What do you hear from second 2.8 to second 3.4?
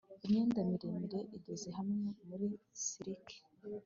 silik